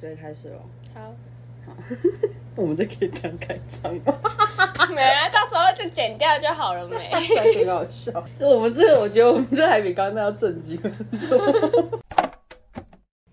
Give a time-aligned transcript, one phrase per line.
[0.00, 0.58] 直接开始了。
[0.94, 1.00] 好，
[1.66, 1.74] 好
[2.56, 4.18] 我们这可以这样开场吗？
[4.94, 7.10] 没啊，到时候就剪掉就好了没？
[7.12, 8.10] 很好笑。
[8.34, 10.90] 就我们这个，我觉得我们这还比刚刚那要震惊很
[11.28, 12.00] 多。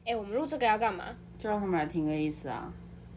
[0.06, 1.06] 哎、我们录这个要干嘛？
[1.40, 2.70] 就让他们来听个意思啊！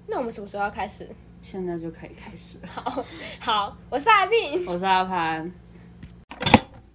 [0.06, 1.08] 那我们什么时候要开始？
[1.42, 2.56] 现在就可以开始。
[2.68, 3.04] 好，
[3.40, 4.64] 好，我是阿斌。
[4.64, 5.50] 我是阿潘。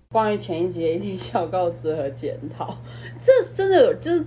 [0.10, 2.78] 关于前一集的一点小告知和检讨，
[3.22, 4.26] 这真的有就是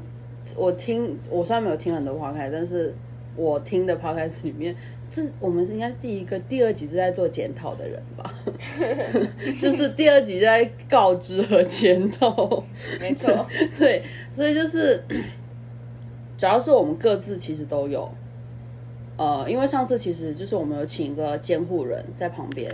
[0.57, 2.95] 我听，我虽然没有听很多 podcast，但是
[3.37, 4.75] 我听的 podcast 里面，
[5.11, 8.35] 这我们是应该第一个、第二集是在做检讨的人吧？
[9.61, 12.63] 就是第二集就在告知和检讨，
[13.00, 13.46] 没错，
[13.79, 15.03] 对，所以就是
[16.36, 18.11] 主要是我们各自其实都有，
[19.17, 22.71] 呃，因为上次其实就是我们有请一个监护人在旁边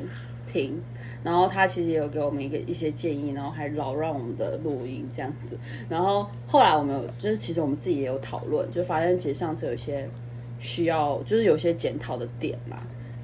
[0.47, 0.81] 听，
[1.25, 10.09] 然后他其实也有给我们一个一些建议，然后还扰乱我们的录音这样子，然后后来我们有就是其实我们自己也有讨论，就发现其实上次有一些
[10.61, 12.77] 需要就是有些检讨的点嘛。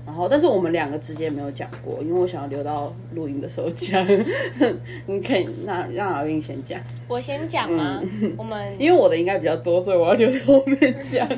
[0.07, 4.05] 然后，但是我们两个之间没有讲过，因为我想要留到录音的时候讲。
[5.07, 8.03] 你可以那让阿英先讲，我先讲吗？
[8.37, 11.29] 我们因为我的应该比较多，所以我要留到后面讲。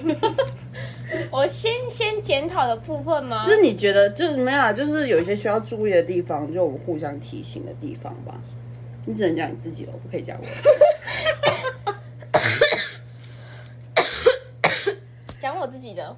[1.33, 3.43] 我先先检讨的部分吗？
[3.43, 8.39] 就是你觉得，就是没有啊，就是有一些需要注意的地方，就我们互相提醒的地方吧。
[9.07, 10.51] 你只能讲你自己的，不可以讲我的。
[15.41, 16.15] 讲我自己的。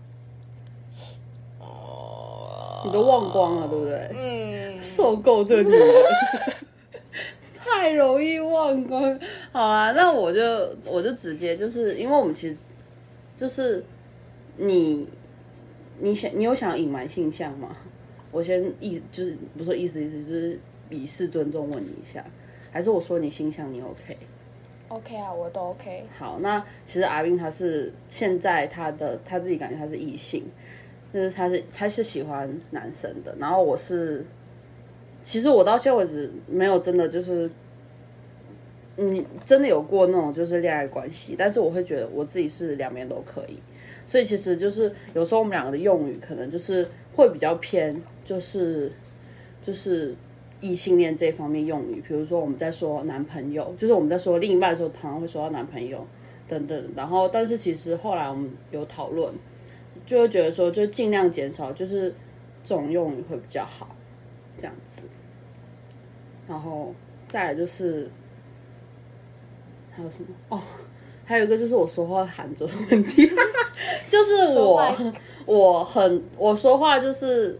[2.84, 4.10] 你都忘光了，对不对？
[4.14, 5.80] 嗯，受够这女人，
[7.56, 9.18] 太容易忘光。
[9.52, 10.42] 好啊，那我就
[10.84, 12.56] 我就直接就是，因为我们其实
[13.38, 13.82] 就是
[14.56, 15.06] 你
[16.00, 17.76] 你想你有想隐瞒性向吗？
[18.30, 20.58] 我先意就是不是说意思意思，就是
[20.90, 22.24] 以示尊重问你一下，
[22.72, 26.04] 还是我说你性向你 OK？OK 啊，我都 OK。
[26.18, 30.44] 好，那其实阿斌他是现在他的他自己感觉他是异性，
[31.12, 34.26] 就是他是他是喜欢男生的，然后我是，
[35.22, 37.48] 其实我到现在为止没有真的就是，
[38.96, 43.60] 嗯，真的有过那种就是恋爱关系，但是我会觉得我自己是两边都可以，
[44.14, 48.92] 所以其实就是有时候我们两个的用语可能就是会比较偏，就是
[49.60, 50.14] 就是
[50.60, 56.06] 异性恋这方面用语，比如说我们在说男朋友，就是我们在说另一半的时候，常常会说到男朋友
[56.46, 56.92] 等等。
[56.94, 59.34] 然后，但是其实后来我们有讨论，
[60.06, 62.14] 就会觉得说，就尽量减少，就是
[62.62, 63.96] 这种用语会比较好，
[64.56, 65.02] 这样子。
[66.46, 66.94] 然后
[67.28, 68.08] 再来就是
[69.90, 70.62] 还有什么哦？
[71.24, 73.28] 还有一个就是我说话含着的问题，
[74.10, 75.12] 就是我
[75.46, 77.58] 我很我说话就是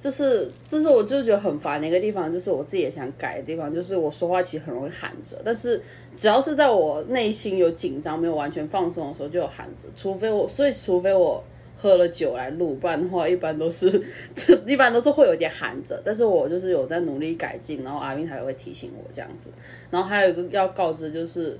[0.00, 5.82] 就是这是我就觉得很烦的一个地方，就是我自己也想改的地方，就是我说话其实很容易含着，但是
[6.16, 11.42] 只要是在我内心有紧张、没有完全放松的时候，就有含着，除非我所以除非我。
[11.80, 14.02] 喝了酒来录，不然的话一般都是，
[14.66, 16.02] 一般都是会有点含着。
[16.04, 19.48] 但是我就是有在努力改进，然后阿斌才会提醒我这样子。
[19.88, 21.56] 然后还有一个要告知就是，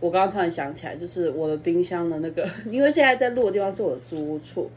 [0.00, 4.70] 我刚刚突然想起来，就是我的冰箱的那个， 因为现在在录的地方是我的租屋处，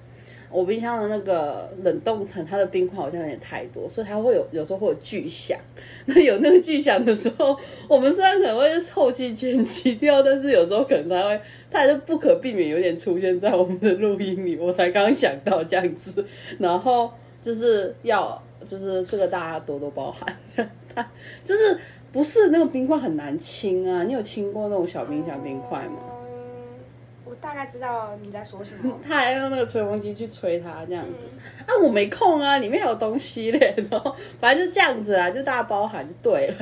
[0.49, 5.57] 我冰箱的那个冷冻层，它的冰块好像有点太多，所以它会有有时候会有巨响。
[6.07, 7.55] 那有那个巨响的时候，
[7.87, 14.57] 我们虽然可能会后期剪辑掉，但是有时候可能它会，它还是不可避免有点出现在我们的录音里。
[14.57, 16.25] 我才刚想到这样子，
[16.59, 17.11] 然后
[17.41, 20.37] 就是要就是这个大家多多包涵，
[21.45, 21.77] 就是
[22.11, 24.03] 不是那个冰块很难清啊？
[24.03, 25.99] 你有清过那种小冰箱冰块吗？
[26.27, 26.79] 嗯，
[27.23, 28.99] 我大概知道你在说什么。
[29.07, 31.25] 他还用那个吹风机去吹它，这样子、
[31.65, 36.55] 啊，我没空啊，里面还有东西嘞，然后 反正就这样子啊，就大家包含就对了，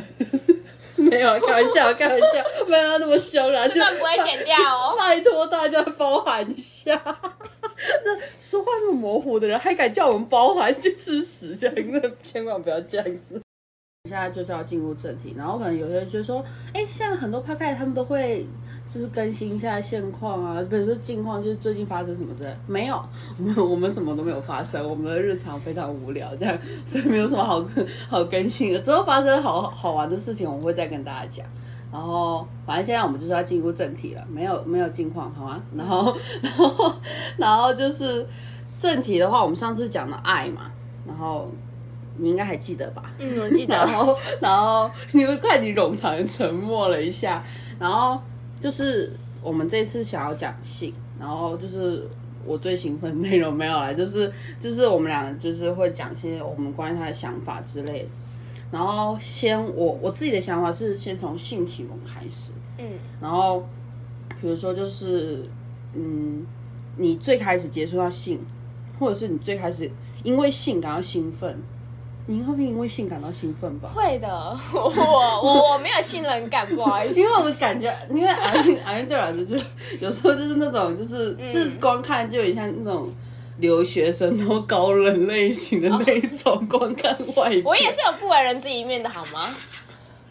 [0.97, 2.27] 没有开玩笑，开玩笑，
[2.67, 4.95] 没有要那么凶啦，就这段不会剪掉哦。
[4.97, 7.01] 拜托大家包含一下。
[8.05, 13.41] 那说话那么模糊的人，还敢叫我们包含，去吃屎这样子，千万不要这样子。
[14.09, 16.43] 现在就是要进入正题，然后可能有些人就说，
[16.73, 18.45] 哎、现在很多 p o d 他们都会
[18.91, 22.49] 就是更新一下现况啊，比如说近况，就是最近发生什么之类。
[22.65, 22.99] 没有，
[23.37, 27.63] 我们我们什么都没有发生，我们的日常非常无聊，这样，所以没有什么好
[28.09, 28.79] 好更新的。
[28.79, 31.45] 之后发生好好玩的事情，我会再跟大家讲。
[31.91, 35.59] 然后，反正现在我们就是要进入正题了，没有没有近况，好吗？
[35.75, 36.93] 然后，然后，
[37.37, 38.27] 然后就是
[38.79, 40.71] 正题的话，我们上次讲的爱嘛，
[41.07, 41.47] 然后
[42.19, 43.11] 你应该还记得吧？
[43.17, 43.93] 嗯，我记然得。
[43.97, 47.43] 后， 然后你会看你冗长沉默了一下，
[47.79, 48.21] 然后
[48.59, 49.11] 就是
[49.41, 52.07] 我们这次想要讲性，然后就是
[52.45, 58.09] 我最兴奋的内容没有了，就是 就是我们俩就是会讲一些我们关于他的想法之类的。
[58.71, 62.85] 然后先我我自己的想法是先从性启蒙开始，嗯
[63.19, 63.67] 然后
[64.39, 65.49] 比如说就是
[65.95, 66.45] 嗯，
[66.97, 68.39] 你最开始接触到性，
[68.99, 69.89] 或者是你最开始
[70.23, 71.57] 因为性感到兴奋，
[72.31, 73.89] 你会不会因为性感到兴奋吧？
[73.91, 74.27] 会的，
[74.71, 74.81] 我
[75.41, 77.19] 我我没有信任感，不好意思。
[77.19, 79.57] 因为我感觉，因为阿云阿云对我来说，就
[79.99, 83.11] 有时候就是那种，就是、就是光看就有点像那种
[83.57, 87.61] 留学生然后高冷类型的那一种， 光看外表。
[87.65, 89.49] 我也是有不为人知一面的好吗？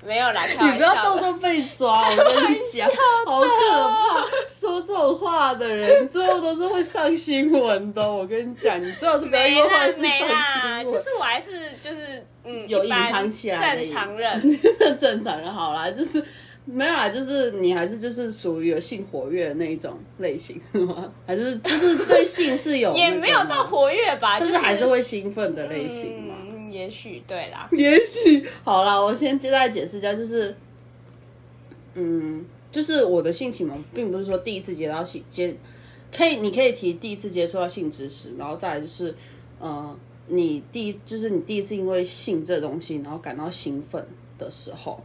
[0.06, 0.94] 没有啦，开你不要。
[1.04, 2.88] 动动被抓，我跟你讲，
[3.26, 4.24] 好可怕！
[4.50, 8.10] 说这种话的人，最后都是会上新闻的。
[8.10, 10.86] 我跟你讲，你最好是不要因没为坏啦没事上啦，新闻。
[10.86, 14.58] 就是我还是就是嗯，有隐藏起来的正常人。
[14.98, 16.24] 正常人好啦，就是
[16.64, 21.10] 没有啦，就是你还是就是属于有性活跃的那一种类型是吗？
[21.26, 26.27] 还是就是对性是有、也没有到，活跃吧，但就是还是会兴奋的类型嘛？
[26.70, 27.68] 也许对啦。
[27.72, 30.56] 也许好啦，我先接下来解释一下，就是，
[31.94, 35.56] 嗯，就是我的性启蒙，并不是说第一次接到性接，
[36.14, 39.14] 可以你可以提第一次接触到性知识，然后再来就是，
[39.58, 44.06] 呃，你第就是你第一次因为性这东西，然后感到兴奋
[44.38, 45.02] 的时候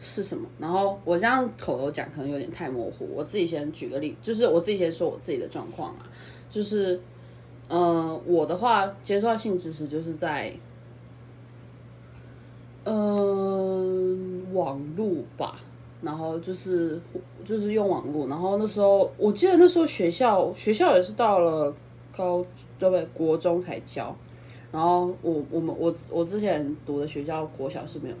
[0.00, 0.48] 是什么？
[0.58, 6.08] 然后我这样口头讲可能有点太模糊，我自己先举个例，就是我自己先说我自己的状况啊，
[6.50, 7.00] 就是。
[7.70, 10.52] 呃，我的话接触到性知识就是在，
[12.82, 12.92] 呃，
[14.52, 15.60] 网路吧，
[16.02, 17.00] 然后就是
[17.46, 21.72] 就是用网路，然后那时候我记得那时候学校学校也是到了
[22.16, 22.44] 高
[22.76, 24.16] 对不对国中才教，
[24.72, 28.16] 然后我我们我我之前读的学校国小是没有，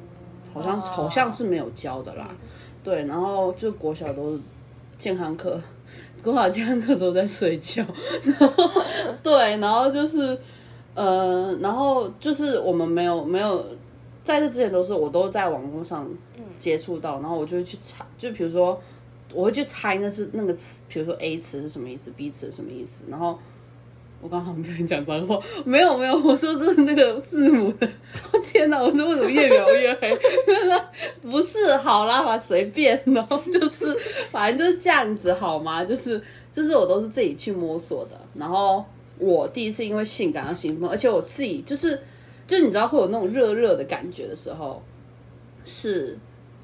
[0.54, 2.30] 好像、好像是没有教的啦，
[2.84, 4.40] 对，然后就国小都是
[4.96, 5.60] 健康课。
[6.22, 7.84] 国小健康课都在睡觉，
[8.24, 8.82] 然后
[9.22, 10.38] 对，然后就是
[10.94, 13.64] 呃，然后就是我们没有没有
[14.22, 16.08] 在这之前都是我都在网络上
[16.58, 18.80] 接触到，然后我就会去查，就比如说
[19.32, 23.38] 我会去猜那是那个词，比如说 A 词是什么意思，B 词是什么意思，然后
[24.22, 27.88] 我刚好跟你讲脏话，没有没有，我说是那个字母的，
[28.32, 30.18] 我 天哪，我这为什么越描越黑？
[31.22, 33.96] 不是，好啦，吧，随便，然后就是
[34.30, 35.82] 反正就是这样子，好吗？
[35.84, 36.22] 就是
[36.52, 38.84] 就是我都是自己去摸索的，然后
[39.18, 41.98] 我第一次因为性感到兴奋，而且我自己就是
[42.46, 44.82] 就你知道会有那种热热的感觉的时候，
[45.64, 46.18] 是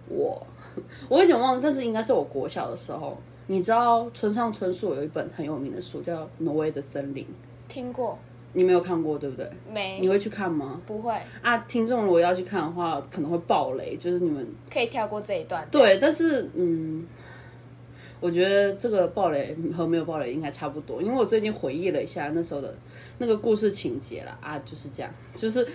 [0.08, 0.46] 我
[1.08, 3.16] 我有点忘，但是应该是我国小的时候。
[3.46, 7.24] 你知道村上春树有一本很有名的书叫《挪威的森林》，
[7.68, 8.18] 听过
[8.52, 9.48] 你没有看过对不对？
[9.72, 10.00] 没？
[10.00, 10.80] 你会去看吗？
[10.86, 11.12] 不会？
[11.42, 15.66] 啊，听众如果要去看的话，可能会爆雷，就是你们可以跳过这一段。
[15.70, 17.06] 对，但是嗯，
[18.18, 22.74] 我觉得这个爆雷和没有爆雷应该差不多，因为我最近回忆了一下那时候的
[23.18, 25.68] 那个故事情节了，啊，就是这样，就是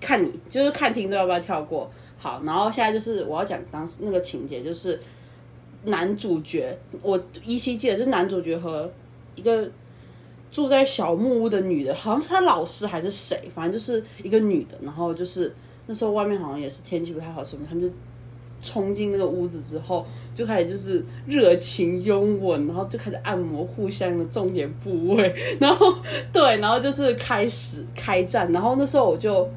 [0.00, 1.90] 看你，就是看听众要不要跳过。
[2.16, 5.00] 好，然后现在就是我要讲当时那个情节，就是
[5.86, 8.88] 男主角，我依稀记得，是男主角和
[9.34, 9.68] 一个
[10.50, 15.54] 住在小木屋的女的，好像是他老师还是谁，反正就是一个女的，然后就是
[15.86, 17.90] 那时候外面好像也是天气不太好什么，他们就
[18.60, 20.04] 冲进那个屋子之后，
[20.34, 25.94] 就开始就是热情拥吻，然后就开始按摩互相的重点部位，然后
[26.32, 29.48] 对，然后就是开始开战，然后那时候我就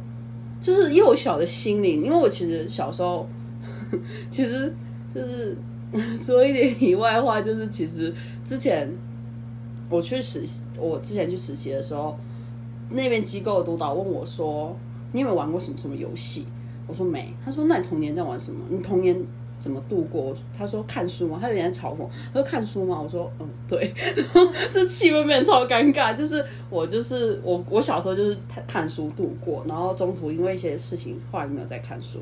[0.62, 3.28] 就是幼小的心灵，因为我其实小时候
[4.30, 4.72] 其实
[5.16, 5.58] 就是
[6.18, 8.14] 说一点题外话，就是其实
[8.46, 8.90] 之前
[9.90, 12.18] 我去实习，我之前去实习的时候，
[12.90, 14.76] 那边机构的督导问我说
[15.14, 16.46] ：“你有没有玩过什么什么游戏？”
[16.88, 17.34] 我说没。
[17.44, 18.60] 他说：“那你童年在玩什么？
[18.70, 19.16] 你童年
[19.60, 22.08] 怎么度过？”他说：“看书吗？”他有点嘲讽。
[22.34, 23.94] 他说：“看书吗？”我说：“嗯，对。
[24.74, 26.16] ”这气氛变得超尴尬。
[26.16, 32.20] 就是我就是我我小时候就是看看书度过，然后中途因为一些事情，后来没有再看书。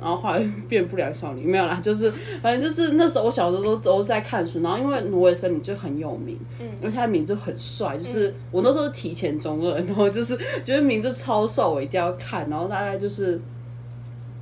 [0.00, 2.10] 然后后来 变不良少女，没有啦，就是
[2.42, 13.40] 反正就是那时候我小时候都都在看书，然后因为挪威森林就很有名，嗯，而且他的名字很帅，就是我那时候是提前中二，然后就是觉得名字超帅，我一定要看，然后大概就是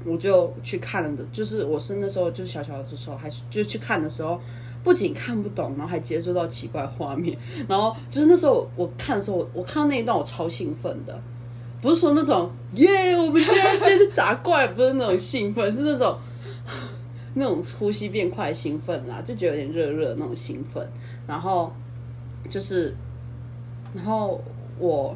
[0.05, 4.41] 我就去看了的，就是我是那时候就小小的时候，还是就去看的时候。
[4.85, 7.37] 不仅看不懂，然后还接触到奇怪画面，
[7.67, 11.21] 然后就是那时候我看的时候，我我看到那一段我超兴奋的，
[11.81, 16.19] 不是说那种耶，我们今天今天去打怪，不是那种兴奋，是那种
[17.35, 20.89] 那种呼吸变快兴奋啦，就觉得有点热热的那种兴奋。
[21.27, 21.73] 然后
[22.49, 22.95] 就是，
[23.95, 24.43] 然后
[24.79, 25.15] 我，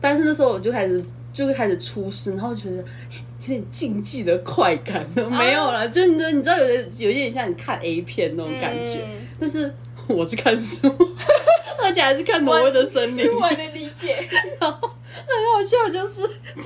[0.00, 9.72] 但是那时候我就开始就是开始出声，然后觉得有点竞技的快感都，没有了，就你你知道有点有点像你看 A 片那种感觉，嗯但是
[10.08, 10.88] 我是看书，
[11.82, 13.26] 而且还是看挪威的森林。
[13.32, 14.28] 我能理解。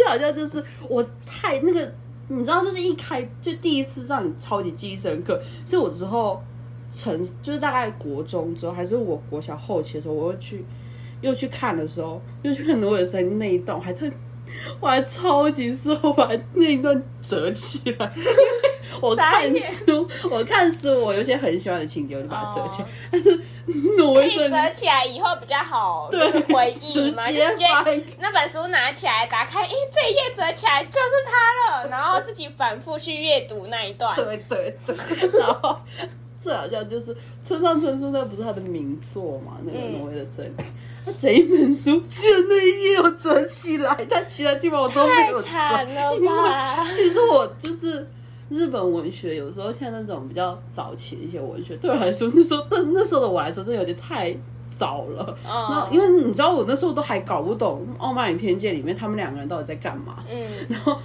[0.03, 1.95] 很好像，就是最好笑就是我太那个，
[2.29, 6.43] 你知道，就是一开就第一次让你超级记忆深刻，所以我之后
[6.91, 10.65] 成就是大概国中之后，还是我国小后期的时候，我又去
[11.21, 14.11] 又去看的时候，又去看罗伟森那一段，还特
[14.81, 18.13] 我还超级事后把那一段折起来。
[19.01, 22.91] 我看书，我看书，我有些很喜欢的情节，我就把它折起来哦。
[23.11, 23.41] 但是
[23.97, 27.67] 挪可以折起来以后比较好，就是回忆嘛，直接就直接
[28.21, 34.15] 那本书拿起来打开，诶，这一页折起来就是它了，然后自己反复去阅读那一段。
[34.17, 34.97] 对对对，
[35.41, 35.77] 然后
[36.43, 40.67] 最好笑就是村上春树那不是他的名作嘛，那个嗯挪威的森林，
[41.07, 45.49] 他整一本书只有那一页有折起来，但其他地方我都没有折。
[45.49, 46.85] 太惨了吧！
[46.95, 48.07] 其实我就是
[48.49, 54.37] 日本文学，有时候像那种比较早期的一些文学，对我来说，那时候那那时候的我来说，真的有点太
[54.79, 55.37] 早了。
[55.45, 60.25] 那嗯因为你知道，我那时候都还搞不懂《傲慢与偏见》里面他们两个人到底在干嘛。
[60.31, 60.99] 嗯，然后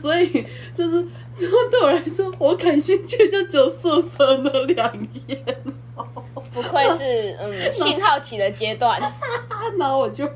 [0.00, 0.44] 所以
[0.74, 4.92] 就是，然后对我来说，我感兴趣就只有色色那两
[5.26, 5.44] 页，
[6.52, 9.00] 不愧是嗯性好奇的阶段。
[9.78, 10.26] 然后我就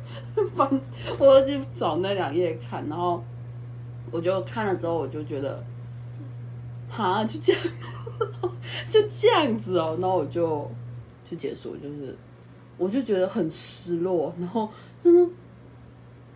[0.54, 0.68] 翻，
[1.18, 3.22] 我就去找那两页看，然后
[4.10, 5.62] 我就看了之后，我就觉得，
[6.96, 7.62] 哈，就这样，
[8.88, 10.70] 就这样子哦，然后我就
[11.28, 12.16] 就结束，就是
[12.78, 14.68] 我就觉得很失落，然后
[15.02, 15.28] 就是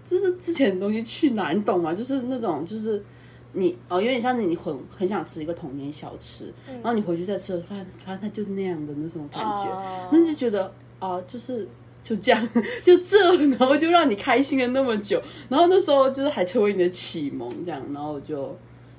[0.05, 1.95] 就是之前的东西去哪，你懂吗？
[1.95, 3.05] 就是那种就是。
[3.53, 11.67] 你哦，有点像是你很很想吃一个童年小吃，然后你回去再吃，发现发现它就那样的那种感觉，哦那就觉得啊、就是
[12.03, 12.47] 就这样，
[12.85, 18.55] 就这，然后就让你开心了那么久，然后那时候就是还成为你的启蒙，这样，然后我就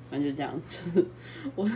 [0.10, 1.08] 反正就这样，就是
[1.56, 1.70] 我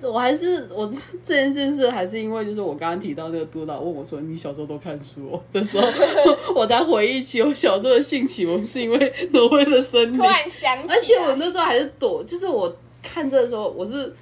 [0.12, 0.90] 我还是我
[1.22, 5.86] 这件件事还是因为就是我刚刚提到那个督导问我说你小时候都看书、哦、的时候，
[6.56, 14.14] 我才回忆起我小时候的性启蒙是因为挪威的森林突，然想起，而且我那时候还是躲，就是我看这的时候，我是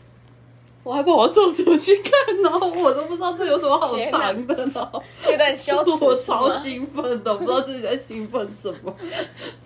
[0.86, 2.12] 我还跑到厕所去看，
[2.44, 8.94] 然后我都不知道这有什么好藏的，然后觉得很羞耻， 我超兴奋的，不知道自己在兴奋什么，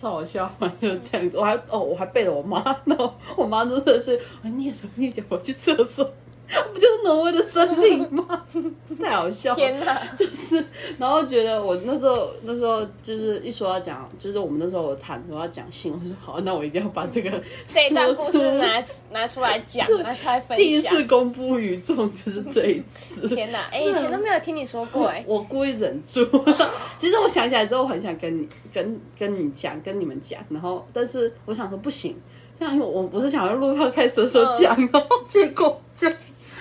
[0.00, 1.36] 超好笑，反正就这样子。
[1.36, 6.10] 我还哦，我还背着我妈，然 后我妈真的是，我念什么念讲，我去厕所。
[6.72, 8.44] 不就是挪威的森林吗？
[9.00, 9.56] 太好笑了！
[9.56, 9.98] 天哪！
[10.16, 10.62] 就是，
[10.98, 17.30] 然后觉得我那时候那时候就是一说要讲，就是我们那时候有谈说要讲性，我说好，那我一定要把这个
[17.66, 20.80] 这一段故事拿拿出来讲，拿出来分享第一。
[20.82, 23.28] 次公布于众，就是这一次。
[23.28, 23.68] 天哪！
[23.70, 26.24] 哎、以前都没有听你说过哎、我故意忍住。
[26.98, 32.16] 其实我想起来之后，我很想跟你、跟跟你讲、跟你们讲，然后但是我想说不行，
[32.58, 36.08] 这样因为我不是想要录 podcast 的时候讲，然后结果就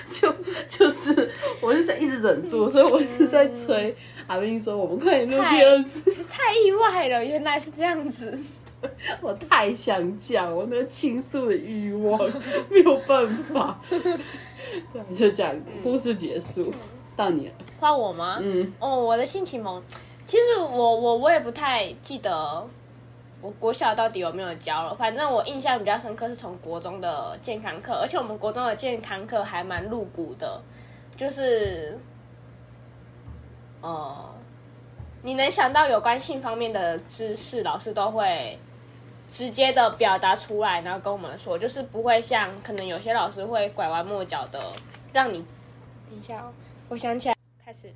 [0.12, 0.34] 就
[0.68, 1.30] 就是
[1.62, 3.96] 我就想一直忍住，所以我一直在催
[4.28, 6.02] 阿斌说我们可以录第二次。
[6.30, 8.38] 太意外了，原来是这样子。
[9.22, 12.18] 我太想讲，我那个倾诉的欲望
[12.70, 13.80] 没有办法。
[13.90, 16.74] 对，就这样，故事结束，
[17.16, 17.54] 到你了。
[17.80, 18.40] 换我吗？
[18.42, 19.84] 嗯，哦，我的性启蒙，
[20.26, 22.66] 其实我我我也不太记得
[23.42, 24.94] 我国小到底有没有教了。
[24.96, 30.62] 反正我印象比较深刻是从国中的健康课，而且我们国中的健康课还蛮露骨的，
[31.16, 32.00] 就是
[33.82, 34.30] 呃，
[35.24, 38.58] 你能想到有关性方面的知识，老师都会。
[39.32, 44.60] 直接的表达出来，然后跟我们说，就是不会像可能有些老师会拐弯抹角的
[45.14, 45.46] 让你。
[46.10, 46.52] 等一下哦，
[46.90, 47.94] 我想起来，开始。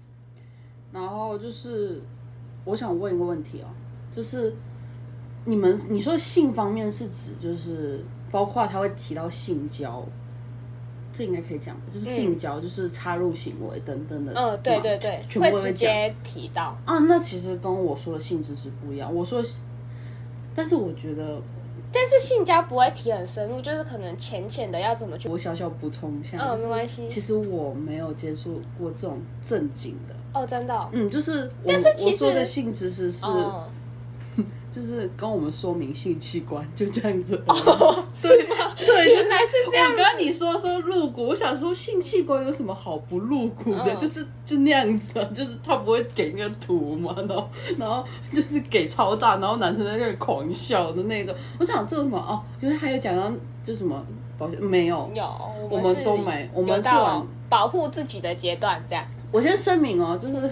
[0.91, 2.03] 然后就是
[2.63, 3.67] 我想问一个问题哦，
[4.15, 4.55] 就是
[5.45, 10.03] 你们你说性方面是指就是包括他会提到性交，
[11.15, 14.33] 这应该可以讲吧，就是性交，就是插入行为等等的。
[14.33, 16.77] 嗯，对对对，会直全部都会讲接提到。
[16.85, 16.97] 啊。
[16.99, 19.13] 那其实跟我说的性质是不一样。
[19.13, 19.43] 我说，
[20.55, 21.41] 但是我觉得
[21.91, 25.27] 但是性交不会提很深入，就是可能浅浅的要怎么去。
[25.29, 33.25] 我小小补充一下，嗯就是没关系其实我没有接触过这种正经的，哦，真的哦、嗯，就是我但是其实我说的性知识是。
[33.25, 33.65] 哦，
[34.73, 37.41] 就是跟我们说明性器官，就这样子。
[37.47, 38.55] 哦 是吗？
[38.77, 43.93] 对，原来是这样我刚刚你说说露骨，我想说性器官有什么好不露骨的？
[43.93, 48.03] 嗯就是就那样子啊，就是他不会给那个图嘛，然后 然后
[48.33, 51.35] 就是给超大，然后男生在那里狂笑的那种。
[51.59, 52.41] 我想这有什么哦？
[52.61, 53.31] 因为还有讲到
[53.63, 54.03] 就什么
[54.37, 55.09] 保险没有。
[55.13, 55.23] 有，
[55.69, 56.89] 我们都没我们是
[57.47, 59.05] 保护自己的阶段，这样。
[59.31, 60.51] 我先声明哦，就是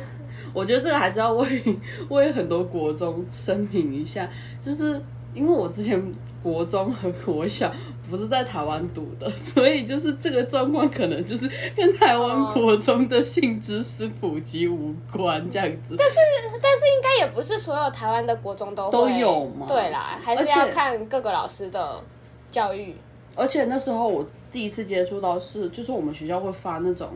[0.53, 1.47] 我觉得这个还是要为
[2.09, 4.29] 为很多国中声明一下，
[4.63, 5.01] 就是
[5.33, 6.01] 因为我之前
[6.43, 7.71] 国中和国小
[8.09, 15.95] 不是在台湾读的， 所以就是这个状况可能就是跟台湾哦国中的性知识普及无关这样子。
[15.97, 16.17] 但是
[16.61, 22.01] 但是应该也不是所有台湾的国中都都有嘛对啦，还是要看各个老师的
[22.49, 22.95] 教育。
[23.33, 27.07] 而且那时候我第一次接触到是，就是我们学校会发那种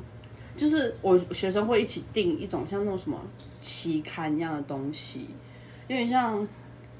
[0.55, 3.19] 就是我学生会一起订一种像那种什么
[3.59, 5.27] 期刊一样的东西，
[5.88, 6.47] 有点像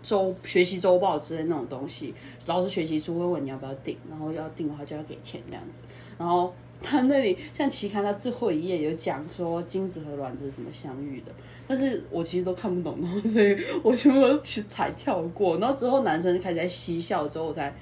[0.04, 2.14] 周学习周报之类那种东西。
[2.46, 5.82] 老师学习书会问你要不要订，然后要订的话就要给钱这样子。
[6.18, 11.32] 然后他那里像期刊，他最后一页有讲说精子和卵子怎么相遇的，
[11.68, 15.58] 但是我其实都看不懂，然后所以我全部都去才跳过。
[15.58, 17.74] 然后之后男生开始在嬉笑之后，我才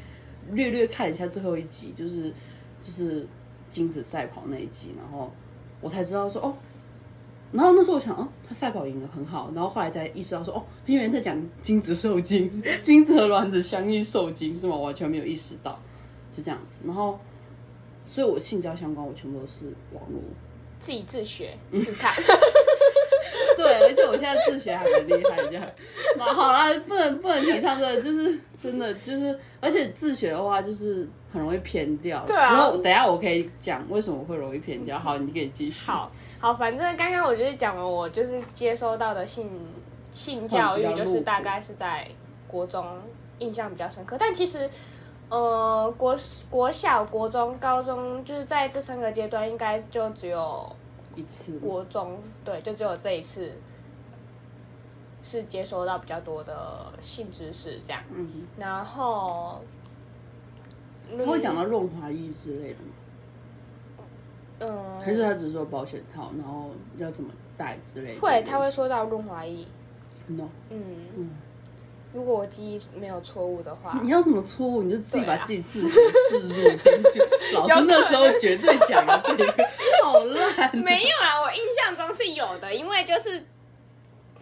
[0.52, 2.32] 略略看一下最后一集，就是
[2.82, 3.28] 就是
[3.70, 5.32] 精子赛跑那一集，然后
[5.84, 6.56] 我才知道说哦。
[7.52, 9.52] 然后那时候我想，哦，他赛跑赢了，很好。
[9.54, 12.50] 然后后来才意识到说，哦，因为在讲精子受精，
[12.82, 14.76] 精子和卵子相遇受精是吗？
[14.76, 15.80] 完全没有意识到，
[16.36, 16.80] 就这样子。
[16.84, 17.20] 然后，
[18.08, 20.20] 所以我性交相关，我全部都是网络。
[20.80, 22.12] 自己自学自看，
[23.56, 25.64] 对，而且我现在自学还蛮厉害，这样。
[26.18, 32.24] 那好啦，不能不能提倡这个，就是真的就是，而且自学的话就是很容易偏掉。
[32.26, 34.98] 对啊之后等一下我可以讲为什么会容易偏掉。
[35.00, 35.90] 好，你可以继续。
[35.90, 39.50] 好好，反正刚刚我就是讲了，我就是接收到的性
[40.12, 42.08] 性教育，就是大概是在
[42.48, 42.86] 国中
[43.40, 44.70] 印象比较深刻，但其实。
[45.30, 46.16] 呃，国
[46.48, 50.72] 国小、国中、高中，就是在这三个阶段，应该就只有
[51.16, 51.58] 一次。
[51.58, 53.58] 国中，对，就只有这一次
[55.24, 58.04] 是接收到比较多的性知识这样。
[58.14, 59.60] 嗯，然后，
[61.18, 62.94] 他会讲到润滑液之类的吗？
[64.60, 68.22] 嗯，还是他只是说保险套，然后要怎么戴之类的？
[68.22, 69.66] 会，他会说到润滑液。
[70.28, 70.48] no。
[70.70, 70.84] 嗯
[71.18, 71.30] 嗯
[72.14, 77.20] 如果我记忆没有错误的话，你要怎么错误，你就自己把自己自己置入进去。
[77.56, 79.52] 老师那时候绝对讲了这个
[80.04, 80.78] 好烂。
[80.78, 83.44] 没有啊，我印象中是有的，因为就是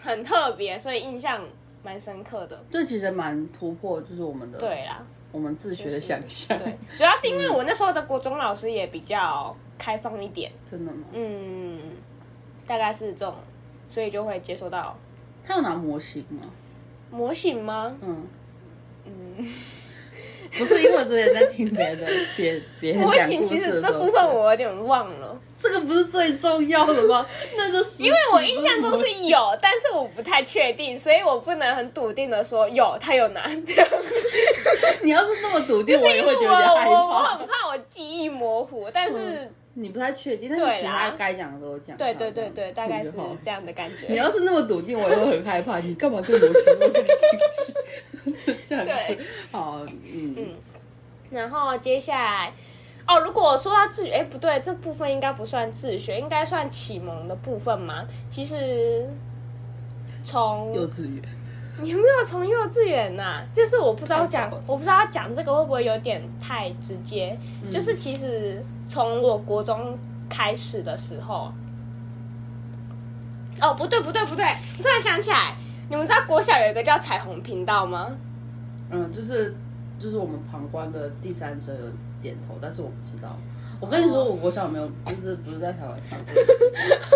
[0.02, 1.48] 很特别，所以印象
[1.82, 2.62] 蛮深刻的。
[2.70, 6.58] 这其实蛮突破，就是我们的对啦，我们自学的想象。
[6.58, 11.06] 对，主要是因为我那时候的国中老师也比较开放一点，真的吗？
[11.14, 11.80] 嗯，
[12.68, 13.36] 大概是这种，
[13.90, 14.98] 所以就会接收到
[15.44, 16.42] 他有拿模型吗？
[17.10, 17.96] 模型吗？
[18.02, 18.28] 嗯，
[19.06, 19.48] 嗯，
[20.58, 27.26] 不是，因为我之前在听别的别别人模讲其实这部分我有点忘了，这个不是最重要的吗？
[27.56, 33.50] 那个因因为我印象中是有，但是我不太确定，所以我不能很笃定的说有，他有拿。
[35.02, 37.48] 你要是那么笃定，我也会觉得有我我我很。
[37.48, 41.96] 怕我记忆模糊，但是、你不太确定，但是其他该讲的都有讲。
[41.98, 44.08] 对对对对，大概是这样的感觉。
[44.12, 45.80] 你要是那么笃定，我也会很害怕。
[45.80, 48.54] 你干嘛对模型那么感兴趣？
[48.54, 49.18] 就 这样子对。
[49.52, 50.48] 好，嗯嗯，
[51.30, 52.54] 然后接下来，
[53.08, 58.06] 哦，如果说到自学，哎，不对，这部分应该不算自学，应该算启蒙的部分嘛。
[58.30, 59.08] 其实
[60.24, 61.24] 从幼稚园。
[61.82, 67.36] 你有没有从幼稚园呐、就是我不知道讲我不知道讲这个会不会有点太直接。
[67.64, 71.50] 嗯就是其实从我国中开始的时候，
[73.62, 74.44] 哦，不对不对不对，
[74.78, 75.56] 我突然想起来，
[75.90, 78.12] 你们知道国小有一个叫彩虹频道吗？
[78.90, 79.56] 嗯，就是
[79.98, 81.86] 就是我们旁观的第三者有
[82.22, 83.38] 点头，但是我不知道。
[83.82, 87.08] 我跟你说，我国小有没有就是不是在台湾上，所以不知道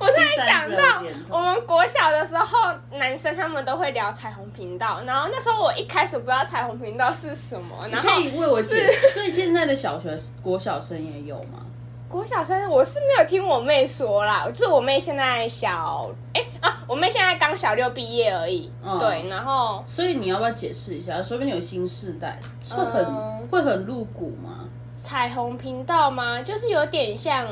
[0.00, 8.90] 我突然想到我们国小的时候，男生他们都会聊彩虹频道，然后那时候我一开始不知道彩虹频道是什么，然后可以为我解。
[9.14, 11.60] 所以现在的小学国小生也有吗？
[12.08, 21.20] 国小生我是没有听我妹说啦，就是我妹现在小哎、啊，我妹现在刚小六毕业而已，嗯对，然后所以你要不要解释一下？
[21.20, 22.38] 说不定有新世代，
[22.70, 24.65] 会很、嗯会很露骨吗？
[24.96, 26.40] 彩虹频道吗？
[26.40, 27.46] 就是有点像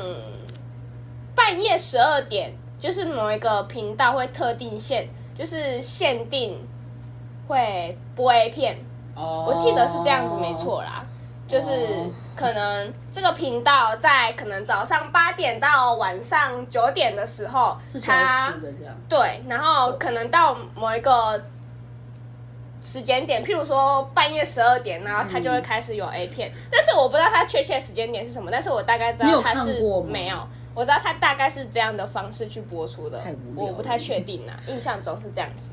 [1.35, 6.67] 半夜十二点，就是某一个频道会特定限，就是限定
[7.47, 8.77] 会播 A 片，
[9.15, 10.53] 哦，我记得是这样子，没。
[10.55, 11.05] 错啦。
[11.47, 18.95] 就是哦可能这个频道在可能早上八点到晚上九点的时候，是消的这样。
[19.07, 21.39] 对，然后可能到某一个
[22.85, 30.09] 时间点，譬如说半夜十二点，然后它就会开始有 A 片，但是我不知道它确切时间点是什么，但是我大概知道它是看过吗？
[30.11, 33.19] 没有，我知道它大概是这样的方式去播出的。
[33.55, 35.71] 我不太确定啦，印象中是这样子。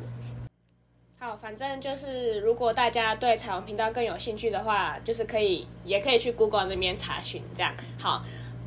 [1.21, 7.73] 好，反正就是如果大家对彩虹频道更有兴趣的话，就是可以也可以去 Google 那边查询这样。
[8.01, 8.25] 好，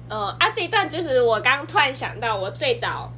[0.08, 3.12] 呃啊这一段就是我刚刚突然想到，我最早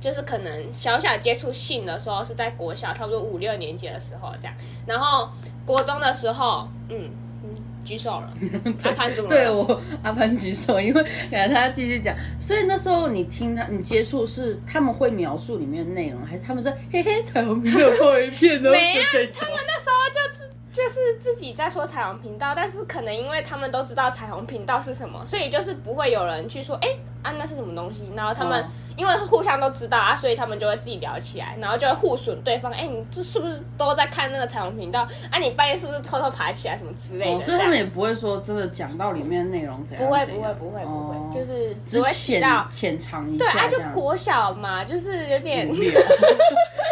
[0.00, 4.54] 就是可能小小接触性的时候是在国小，差不多五六年级的时候这样。
[4.86, 5.28] 然后
[5.66, 7.10] 国中的时候，嗯
[7.44, 7.50] 嗯，
[7.84, 8.32] 举手了，
[8.82, 18.70] 阿潘怎么了对我阿潘举手，因为感觉他继续讲，所以那时候你听他，你接触是他们会描述里面的内容，还是他们说嘿嘿彩虹频道有破一片 的？
[18.70, 19.02] 没有
[19.34, 26.88] 他们那时候就知就是自己在说彩虹频道，但是可能因为他们都知道彩虹频道是什么，所以就是不会有人去说，哎、
[27.22, 28.08] 啊那是什么东西？
[28.14, 28.66] 然后他们、哦
[29.00, 35.08] 因为互相都知道啊，所以他们就会自己聊起来，然后就会互损对方，哎、你这是不是都在看那个彩虹频道？
[35.30, 37.38] 啊，你半夜是不是偷偷爬起来什么之类的？
[37.38, 42.68] 哦，所以他们也不会说真的讲到里面内容怎样，不会不会不会不会，哦就是只只会提浅到。
[42.70, 43.90] 浅尝一对啊，下这样。
[43.94, 45.66] 就国小嘛，就是有点。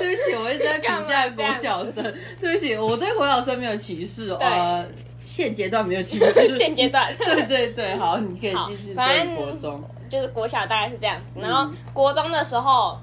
[0.01, 2.03] 对不起，我一直在评价国小生。
[2.40, 4.29] 对不起，我对国小生没有歧视。
[4.29, 4.87] 对呃，
[5.18, 6.49] 现阶段没有歧视。
[6.57, 7.12] 现阶段。
[7.18, 9.05] 对对对，好，你可以好继续说
[9.37, 9.83] 国中。
[10.09, 12.99] 就是国小大概是这样嗯子，然后国中的时候，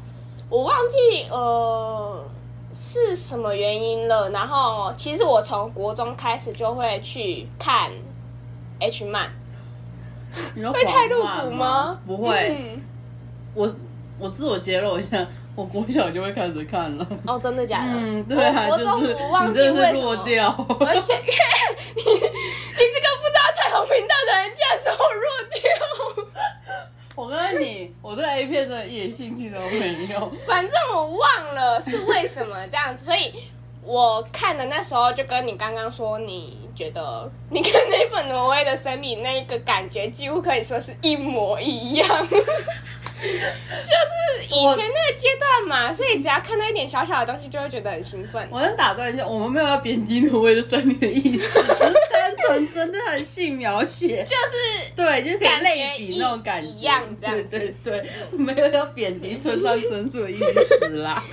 [0.49, 2.23] 我忘记呃
[2.73, 4.29] 是什么原因了。
[4.31, 7.91] 然后其实我从国中开始就会去看
[8.79, 9.31] H 漫，
[10.53, 11.99] 你说会太入谎话骨吗？
[12.05, 12.81] 不会，嗯
[13.53, 13.73] 我
[14.19, 17.07] 我自我揭露一下，我国小就会开始看了。
[17.25, 17.91] 哦，真的假的？
[17.93, 20.03] 嗯，对啊，就是中我忘你记真的是为什么。
[20.15, 20.49] 落掉。
[20.81, 21.15] 而且
[21.95, 25.61] 你你这个不知道彩虹频道的人竟然说我弱掉。
[27.15, 30.31] 我跟你， 我对 A 片的一点兴趣都没有。
[30.45, 33.33] 反正我忘了是为什么这样子，所以
[33.81, 42.27] 我看的那时候就跟你刚刚说，你觉得你跟那本挪威的森林那一个感觉，几乎可以说是一模一样。
[43.25, 48.47] 就是以前那个阶段嘛，所以只要看到一点小小的东西，就会觉得很兴奋。
[48.51, 61.23] 我能打断一下，我们没有要贬低挪威的森林的意思， 只是单纯针对它的性描写，就是对，就可以感觉类比那种感觉，一一样这样子对对对，没有要贬低村上春树的意思啦。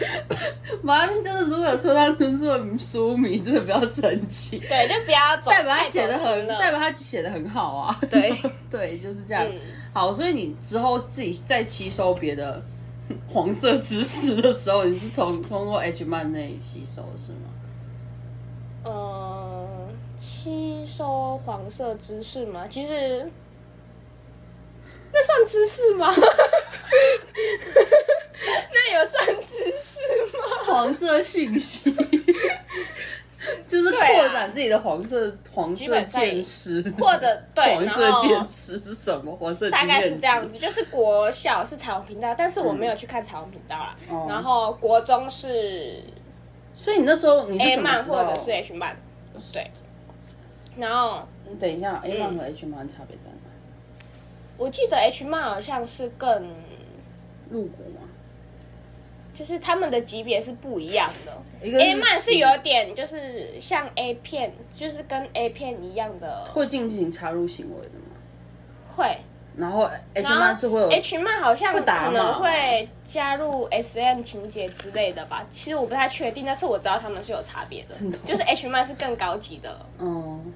[0.83, 8.00] 马上就是如果有村上春树的书迷，真的不要生气，对，就不要走代表他太写的很，代表他写的很好啊。
[8.11, 8.35] 对
[8.70, 9.44] 对，就是这样。
[9.46, 9.59] 嗯
[9.92, 12.62] 好，所以你之后自己在吸收别的
[13.28, 17.50] 黄色知识的时候，你是从通过 H 漫那里吸收的是吗？
[18.85, 22.66] 呃，吸收黄色知识吗？
[22.68, 23.31] 其实
[25.12, 26.11] 那算知识吗？
[28.72, 30.00] 那有算知识
[30.37, 30.42] 吗？
[30.66, 33.12] 黄色讯息，就 是
[34.50, 39.35] 自己的黄色黄色见识，或者 对黄色见识是什么？
[39.37, 40.16] 黄色大概是。
[40.16, 43.96] 这样子，就是国小是彩虹频道，但是我没有去看彩虹频道啦。
[44.09, 46.02] 哦然后国中是
[46.74, 48.96] 所以你那时候你是 A 漫或者是 H 漫，
[49.52, 49.70] 对。
[50.76, 54.07] 然后你等一下，A 嗯漫和 H 漫差别在哪？
[54.57, 56.48] 我记得 H 漫好像是更，
[57.50, 58.09] 入股吗？
[59.35, 61.33] 就是他们的级别是不一样的。
[61.62, 68.16] A 漫是有点就是像 A 片，就是跟 A 片一样的会进行插入行为的吗？
[68.97, 69.18] 会。
[69.55, 80.55] 然后 H 漫是会有 H 漫好像可能会加入 SM 情节之类的吧，其实我不太确定，但是我知道他们是有差别的的，就是 H 漫是更高级的嗯，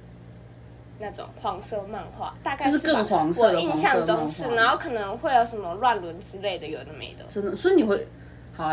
[0.97, 7.23] 那种黄色漫画，大概就是更黄色的我印象中是然后可能会有什么乱伦之类的，有的没的。
[7.29, 8.03] 真的，所以你会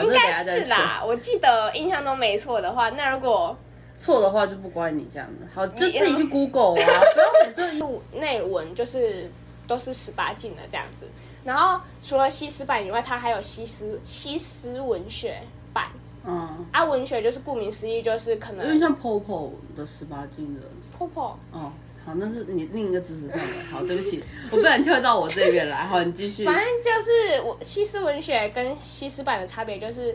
[0.02, 0.44] 应该。
[0.44, 3.56] 是啦，我记得印象中没错的话，那如果
[3.98, 9.30] 错的话就不怪你这样的，好，就自己去 Google 啊， 不要每次入内文就是
[9.66, 11.08] 都是十八禁的这样子。
[11.44, 15.40] 然后除了西施版以外，它还有西施西施文学
[15.72, 15.86] 版。
[16.26, 20.62] 嗯，啊，文学就是顾名思义，就是可能有点像 Popo 的十八禁的
[20.96, 21.70] 婆婆哦。
[22.04, 23.62] 好，那是你另一个知识范围。
[23.70, 25.86] 好，对不起，我不然跳到我这边来。
[25.86, 26.44] 好，你继续。
[26.44, 30.14] 反正就是我西施文学跟西施版的差别，就是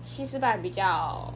[0.00, 1.32] 西施版比较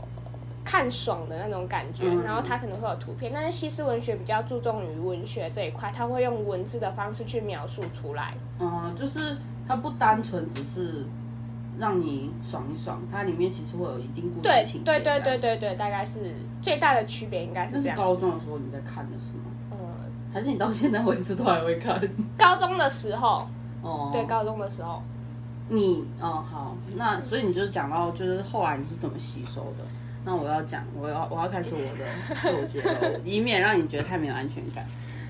[0.65, 8.35] 看爽的那种感觉，嗯然后它可能会有图片，但是西施文学比较注重于文学这一块，它会用文字的方式去描述出来。
[8.61, 11.05] 嗯，就是它不单纯只是
[11.79, 14.85] 让你爽一爽，它里面其实会有一定故对事情节。
[14.85, 15.57] 对对对对。
[15.57, 18.03] 对对，大概是最大的区别应该是是这样子。
[18.03, 19.51] 高中的时候你在看的是吗？
[20.31, 22.01] 嗯，还是你到现在为止都还会看？
[22.37, 23.49] 高中的时候，
[23.83, 25.03] 哦，对，高中的时候，
[25.69, 29.85] 你哦好，那所以你就讲到就是后来你是怎么吸收的？
[30.25, 32.05] 那我要讲，我要我要开始我的
[32.43, 34.87] 自我揭露，以免让你觉得太没有安全感。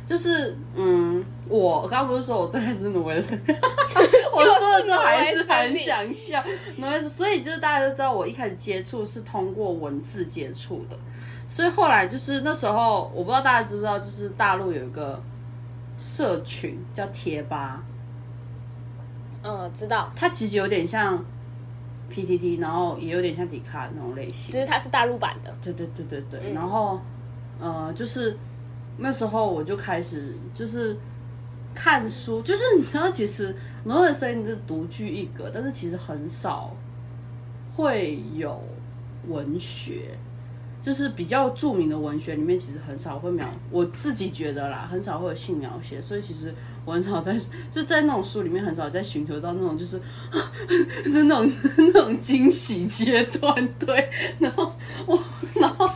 [0.08, 3.54] 就是嗯，我刚刚不是说我最开始是挪威的森林，
[4.34, 6.42] 我说了之后还是很想笑。
[6.78, 10.96] 挪威，所以就是大家都知道，我一开始接触是通过文字接触的，
[11.46, 15.22] 所以后来就是那时候，我不知道大家知不知道，就是大陆有一个
[15.98, 17.82] 社群叫贴吧，
[19.42, 21.22] 嗯，知道，它其实有点像
[22.10, 24.52] PTT，然后也有点像迪卡那种类型。
[24.52, 25.54] 只是它是大陆版的。
[25.60, 26.98] 对对对对对，嗯然后
[27.60, 28.38] 呃，就是
[28.98, 30.96] 那时候我就开始就是
[31.74, 36.76] 看书，就是你知道，其实《挪威的森林》是独具一格，但是其实很少
[37.74, 38.62] 会有
[39.28, 40.18] 文学。
[40.80, 46.54] 就是比较著名的文学里面，其实很少会描，我自己觉得啦，很少会有性描写，所以其实
[46.86, 47.38] 我很少在
[47.70, 50.00] 就在那种书里面很少在寻求到那种就是
[51.12, 54.08] 那种那种惊喜阶段，对，
[54.38, 54.72] 然后
[55.04, 55.18] 我
[55.56, 55.90] 然后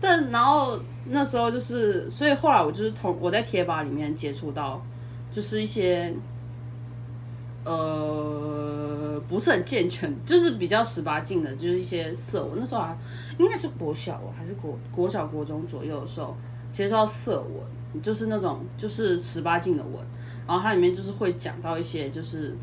[0.00, 0.80] 但然后
[1.12, 4.80] 那时候就是，所以后来我就是从我在贴吧里面接触到，
[5.32, 6.14] 就是一些
[7.64, 12.58] 呃不是很健全，就是比较十八禁的，就是一些色文。
[12.60, 12.96] 那时候还
[13.38, 16.36] 应该是国小，还是国国小国中左右的时候
[16.72, 19.94] 接触到色文，就是那种就是十八禁的文，
[20.46, 22.56] 然后它里面就是会讲到一些就是。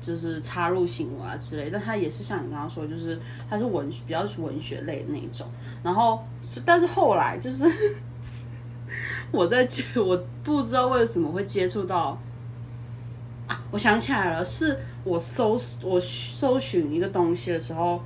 [0.00, 5.46] 就是插入新闻啊之类，但它也是像你刚刚说，就是它是文比较是文学类的那一种。
[5.82, 6.24] 然后，
[6.64, 7.66] 但是后来就是
[9.32, 12.18] 我在接，我不知道为什么会接触到
[13.48, 18.00] 啊，我想起来了，是我搜我搜寻一个东西的时候，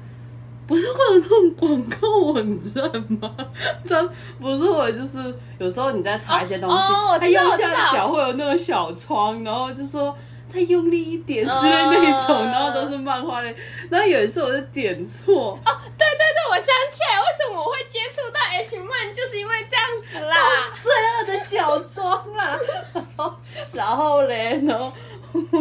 [0.66, 2.84] 不是会有那种广告网站
[3.20, 3.34] 吗？
[3.86, 4.02] 它
[4.40, 10.16] 不是我就是有时候你在查一些东西，哦哦它右下角会有那个小窗，然后就说。
[10.52, 13.54] 再用力一点之类那一种，嗯然后都是漫画类。
[13.88, 20.36] 然后有一次我就点错，哦，对对对，我想起来，为什么我会接触到 H 漫，就是因为这样子啦。
[20.82, 22.58] 罪恶的小庄啦。
[22.92, 23.34] 然后，
[23.72, 24.92] 然后嘞，然后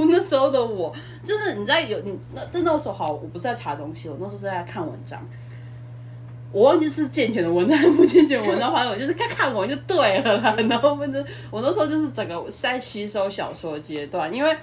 [0.09, 5.19] 那时候的我，就是你在有你那但那时候好，我不是在查东西，我那时候是在看文章。
[6.53, 10.53] 我忘记是健全的文章还是不健全的文章，反正我就是看看完就对了啦。
[10.69, 14.53] 然后反正我那时候就是整个在吸收小说的阶段，因为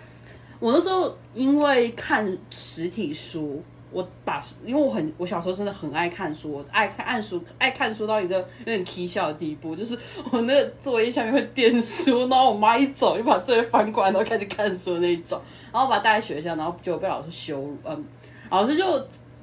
[0.59, 9.99] 我那时候因为看实体书，我把因为我很我小时候真的很爱看书，我爱看爱书爱看书到一个有点啼笑的地步，就是
[10.31, 15.41] 我那个作业下面会垫书，然后我妈一走就把作业翻过来，然后开始看书那一种，
[15.73, 18.05] 然后把它带在学校，然后就被老师羞辱，嗯，
[18.51, 18.85] 老师就。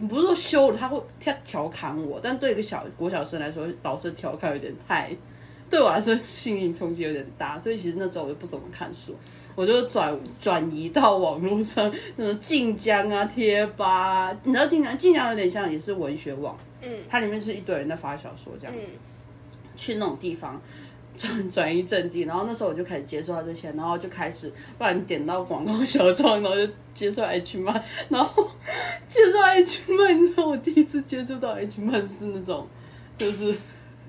[0.09, 5.09] 不是说羞辱他会他调侃我，但对一个小国小生来说，老师调侃有点太，
[5.69, 9.15] 对我来说心灵冲击有点大，所以其实那时候我就不怎么看书，
[9.55, 16.89] 我就转转移到网络上，什么晋江啊、贴吧啊，你知道晋江晋江有点像也是文学网，嗯。
[17.09, 18.99] 它里面是一堆人在发小说这样子，嗯，
[19.75, 20.61] 去那种地方
[21.17, 28.49] 转转移阵地，然后那时候我就开始接触到这些，然后就开始，不然点到广告小窗，然后就接触到 H 漫， 然后
[29.07, 32.67] 接触到 H 漫，你知道我第一次接触到 H 漫是那种，
[33.17, 33.55] 就是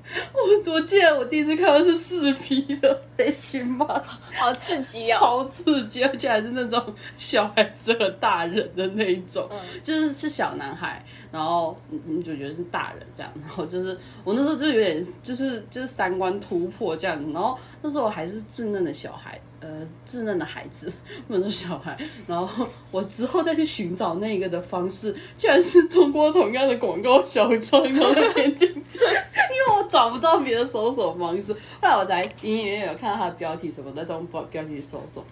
[0.32, 3.86] 我我记得我第一次看到是四 P 的 H 漫，
[4.34, 5.16] 好刺激哦。
[5.18, 20.92] 超刺激，而且还是那种小孩子和大人的那一种，嗯就是是小男孩，然后女主角是大人这样，然后就是我那时候就有点就是就是三观突破这样子，然后那时候我还是稚嫩的小孩，呃，稚嫩的孩子，
[21.26, 35.24] 不能说小孩，然后我之后再去寻找那个的方式，居然是通过同样的广告小窗，然后再点进去，因为我找不到别的搜索方式，后来我才隐隐约约有看到它的标题什么的，这种标标题搜索，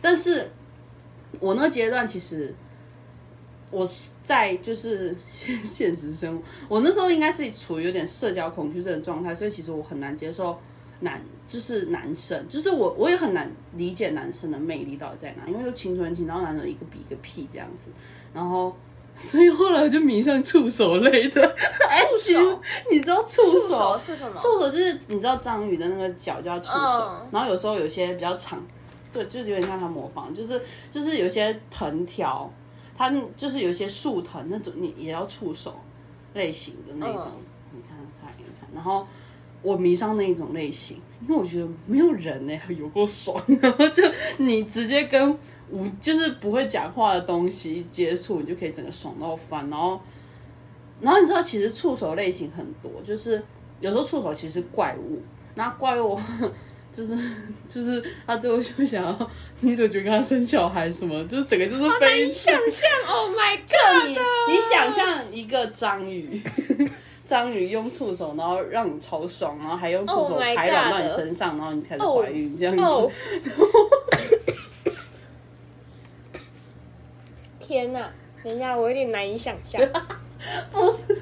[0.00, 0.50] 但是
[1.38, 2.52] 我那个阶段其实。
[3.68, 3.86] 我
[4.22, 10.56] 在就是现现实生活，我那时候应该是处于有点社交恐惧症的状态，所以其实我很难接受
[11.00, 17.90] 男，就是男生，就是我我也很难理解男生的魅力到底在哪，因为有青春期，然后男生一个比一个屁这样子，
[18.32, 18.74] 然后
[19.18, 21.56] 所以后来我就迷上触手类的，
[22.10, 24.36] 触 手，你知道触触手手是什么？
[24.36, 28.62] 触手就是你知道章鱼的那个脚叫触手，嗯然后有时候有些比较长，
[29.12, 32.50] 对，就是有点像他模仿，就是就是有些藤条，
[32.96, 35.78] 它就是有些树藤那种，你也要触手
[36.34, 37.42] 类型的那种，嗯
[37.76, 39.06] 你看看你看，然后
[39.66, 44.02] 我迷上那一种类型，因为我觉得没有人呢、 有够爽，然 后就
[44.36, 45.36] 你直接跟
[45.70, 50.00] 无就是不会讲话的东西接触，你就可以整个爽到翻，然后。
[50.98, 53.42] 然后你知道，其实触手类型很多，就是
[53.80, 55.20] 有时候触手其实怪物，
[55.54, 56.18] 那怪物
[56.90, 57.14] 就是
[57.68, 62.54] 就是他最后就想要女主角跟他生小孩什么，就是整个就是难悲以想。
[62.70, 64.06] 象，Oh my god！
[64.08, 66.40] 你你想象一个章鱼，
[67.26, 72.82] 章鱼用触手，然后让你超爽，然后还用触手 Oh my 排卵到你 God 身上，然后你开始哦怀孕这样子。
[72.82, 73.10] 哦，
[77.58, 78.08] 天哪！
[78.44, 79.82] 等一下，我有点难以想象。
[80.72, 81.20] 不是，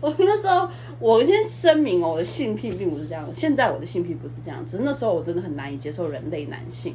[0.00, 0.68] 我那时候
[1.00, 6.94] 我先声明哦，我的性癖并不是这样，现在我的性癖不是这样，只是那时候我真的很难以接受人类男性。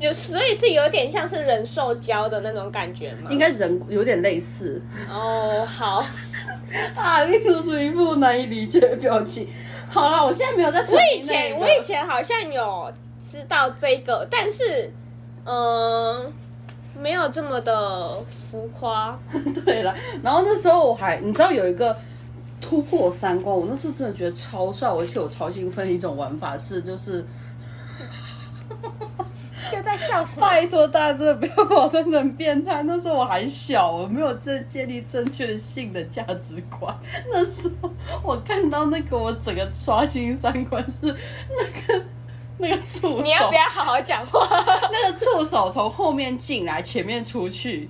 [0.00, 3.28] 有，所以是有点像是人兽交的那种感觉吗？
[3.30, 4.80] 应该人有点类似
[5.10, 6.04] 哦，好，
[6.94, 9.48] 啊，秘鲁属于一副难以理解的表情。
[9.90, 10.80] 好了，我现在没有在。
[10.80, 14.92] 我以前我以前好像有知道这个，但是
[15.44, 16.32] 嗯、
[17.00, 19.18] 没有这么的浮夸。
[19.64, 21.96] 对了，然后那时候我还你知道有一个
[22.60, 23.56] 突破三观。
[23.56, 27.24] 我那时候真的觉得超帅，而且我超兴奋的一种玩法是，就是
[29.72, 30.46] 就在笑什么？
[30.46, 32.82] 拜托大家真的不要把我当成变态。
[32.84, 36.94] 那时候我还小，我没有正建立正确的性的价值观。
[37.30, 37.90] 那时候
[38.22, 42.04] 我看到那个，我整个刷新三观是那个
[42.58, 44.48] 那个触手，你要不要好好讲话
[44.92, 47.88] 那个触手从后面进来，前面出去。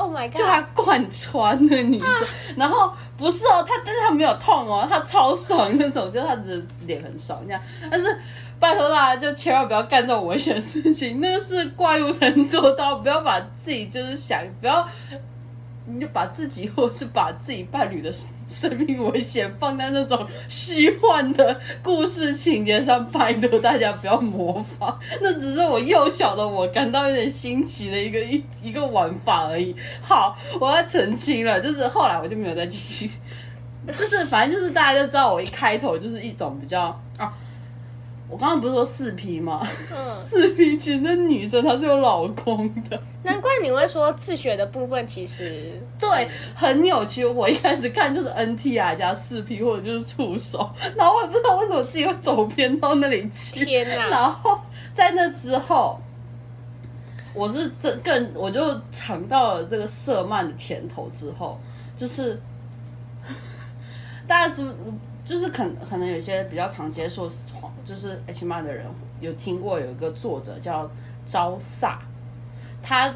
[0.00, 0.62] ？Oh my 就他！
[0.74, 7.60] 贯穿的女生，然后不是哦，他但是他没有痛哦，他超爽那种，就他只是脸很爽这样，
[7.90, 8.18] 但是
[8.58, 14.88] 拜托大家就千万不要干这种危险的事情，那个是怪物能做到，不要把自己就是想不要。
[15.92, 18.12] 你就把自己或是把自己伴侣的
[18.48, 29.74] 生命危险放在那种虚幻的故事情节上，拜托大家不要模仿，那只是我幼小的我感到有点新奇的一个一 一个玩法而已。
[30.00, 33.10] 好，我要澄清了，就是后来我就没有再继续，
[33.88, 37.32] 就是反正就是大家就知道我一开头就是一种比较啊，
[38.30, 39.66] 我刚刚不是说四 P 吗？
[39.92, 43.00] 嗯， 四 P 其实那女生她是有老公的。
[43.22, 47.24] 难怪你会说自学的部分其实对，很扭曲。
[47.24, 53.64] 我一开始看就是 NTR 加四 P 或者就是触手，然后我也不知道为什么自己会走偏到那里去。
[53.64, 54.58] 天哪然后
[54.94, 55.98] 在那之后，
[57.34, 61.60] 我是这更我就尝到了这个色漫的甜头之后，
[61.96, 62.40] 就是
[64.26, 64.66] 大家知
[65.24, 67.28] 就是可可能有些比较常接触
[67.90, 68.86] 就是 H M 的人
[69.18, 70.88] 有听过有一个作者叫
[71.26, 71.98] 朝萨，
[72.80, 73.12] 他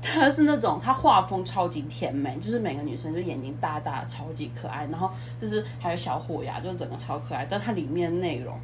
[0.00, 7.46] 他是那种他画风超级甜美，就是每个女生就眼睛大大，超级可爱，然后就是还有小虎牙，就是整个超可爱。
[7.50, 8.58] 但它里面内容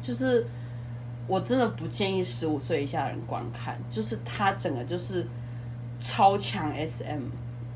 [0.00, 0.44] 就是
[1.28, 5.24] 我真的不建议十五岁以下的人观看，就是他整个就是
[6.00, 7.22] 超强 SM，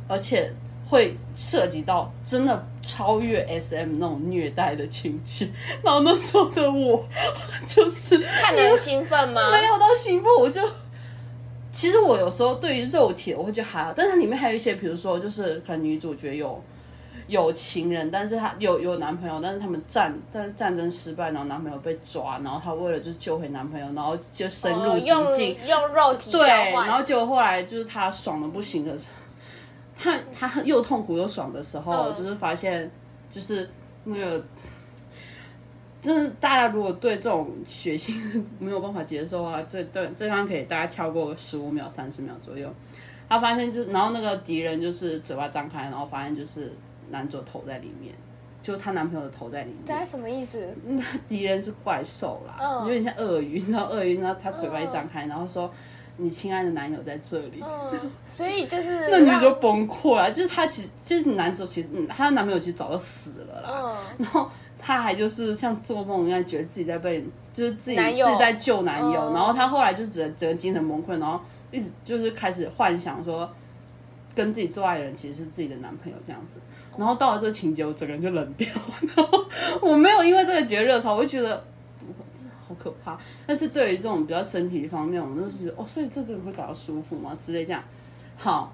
[0.09, 0.53] 而且
[0.91, 5.49] 会涉及到真的超越 SM 那种虐待的情节。
[5.85, 7.07] 然后那时候的我
[7.65, 9.53] 就是看得很兴奋吗？
[9.53, 10.61] 没有到兴奋，我就
[11.71, 16.61] 其实我有时候对于肉体我会觉得还好，但是它里面还有一些，比如说就是可能女主角有
[17.29, 28.97] 有情人，但是她有有男朋友，但是他们战但是战争失败，然后男朋友被抓，然后她为了就是救回男朋友，然后就深入敌哦用境，用肉体对，然后结果后来就是她爽的不行的
[30.03, 32.91] 时候，她她又痛苦又爽的时候，嗯就是发现
[33.31, 33.69] 就是
[34.05, 34.43] 那个。
[36.03, 42.73] 真的，大家如果对这种血腥没有办法接受啊，这段这方可以大家跳过十五秒、三十秒左右。
[43.29, 46.73] 他发现就，然后那个敌人就是嘴巴张开，然后发现就是
[47.11, 48.15] 男主的头在里面，
[48.63, 49.85] 就她男朋友的头在里面。
[49.85, 50.75] 大概什么意思？
[50.87, 55.71] 那敌人是怪兽啦，嗯有点像鳄鱼，然后鳄鱼，然后他嘴巴一张开，然后说
[56.21, 57.63] ：“你亲爱的男友在这里。
[57.63, 63.69] 嗯，所以就是 那女主就崩溃啊，就是她其实就是男主其实，嗯，她的男朋友其实早就死了啦，
[64.19, 69.35] 嗯，然后她还就是像做梦一样，觉得自己在被，就是自己自己在救男友，嗯。
[69.35, 73.51] 然后她后来就只能只能精神崩溃，然后一直就是开始幻想说，
[74.35, 76.61] 跟自己做爱的人其实是自己的男朋友这样子，
[76.97, 78.69] 然后到了这个情节，我整个人就冷掉，
[79.17, 79.45] 然后
[79.81, 81.65] 我没有因为这个觉得热潮，我就觉得。
[82.71, 83.19] 好可怕！
[83.49, 87.35] 但是对于这种比较身体方面，我们都是觉得哦，所以这真的会感到舒服吗？
[87.37, 87.83] 之类这样。
[88.37, 88.73] 好，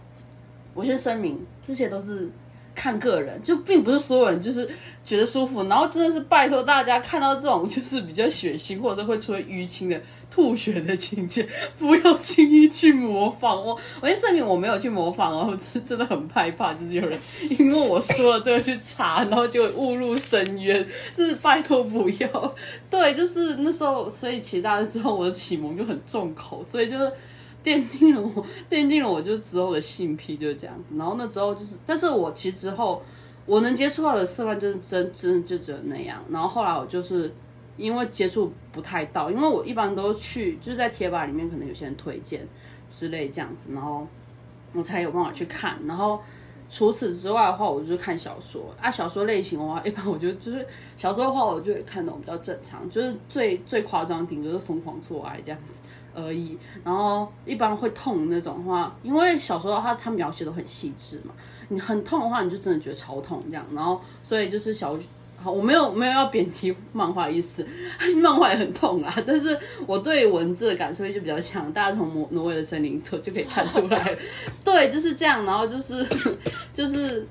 [0.74, 2.30] 我先声明，这些都是
[2.76, 4.68] 看个人，就并不是所有人就是
[5.04, 5.64] 觉得舒服。
[5.64, 13.76] 然后真的是拜托大家看到这种就是比较血腥或者是会出现淤青的吐血的情节，不要轻易去模仿我。
[14.02, 17.18] 我先声明我没有去模仿哦，我是真的很害怕，就是有人
[17.58, 22.54] 因为我说了这个去查，然后就误入深渊，就是拜托不要。
[22.90, 27.10] 对，就是那时候，所以其实大家知道我的启蒙就很重口，所以就是。
[27.66, 30.96] 奠定了我， 奠定了我就之后的性癖就是这样子。
[30.96, 33.02] 然后那之后就是，但是我其实之后
[33.44, 36.22] 我能接触到的色漫就是真真的就只有那样。
[36.30, 37.34] 然后后来我就是
[37.76, 42.46] 因为接触不太到，因为我一般都去就是在贴吧里面可能有些人推荐
[42.88, 44.06] 之类这样子，然后
[44.72, 45.76] 我才有办法去看。
[45.88, 46.20] 然后
[46.70, 50.64] 除此之外的话，我就是看小说啊，小说类型的话，一般我就就是
[50.96, 55.74] 小说的话，我就会看那种比较正常，就是最最夸张顶就是疯狂做爱这样子。
[56.16, 61.34] 而已，然后一般会痛那种的话，因为小说的话，它描写都很细致嘛。
[61.68, 63.64] 你很痛的话，你就真的觉得超痛这样。
[63.74, 64.98] 然后，所以就是小，
[65.36, 67.66] 好，我没有没有要贬低漫画意思，
[68.22, 69.14] 漫画也很痛啦。
[69.26, 74.16] 但是我对文字的感受力就比较强，大家从挪挪威的森林就就可以看出来。
[74.64, 75.44] 对，就是这样。
[75.44, 76.06] 然后就是
[76.72, 77.26] 就是，